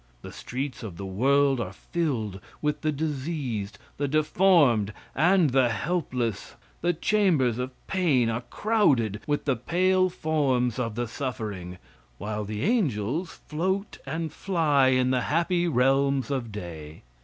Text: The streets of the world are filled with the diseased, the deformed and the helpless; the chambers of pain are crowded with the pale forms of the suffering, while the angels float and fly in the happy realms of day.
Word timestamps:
The 0.23 0.31
streets 0.31 0.81
of 0.81 0.97
the 0.97 1.05
world 1.05 1.59
are 1.59 1.73
filled 1.73 2.39
with 2.59 2.81
the 2.81 2.91
diseased, 2.91 3.77
the 3.97 4.07
deformed 4.07 4.93
and 5.15 5.51
the 5.51 5.69
helpless; 5.69 6.55
the 6.81 6.91
chambers 6.91 7.59
of 7.59 7.69
pain 7.85 8.27
are 8.27 8.41
crowded 8.49 9.19
with 9.27 9.45
the 9.45 9.55
pale 9.55 10.09
forms 10.09 10.79
of 10.79 10.95
the 10.95 11.07
suffering, 11.07 11.77
while 12.17 12.45
the 12.45 12.63
angels 12.63 13.41
float 13.45 13.99
and 14.07 14.33
fly 14.33 14.87
in 14.87 15.11
the 15.11 15.21
happy 15.21 15.67
realms 15.67 16.31
of 16.31 16.51
day. 16.51 17.03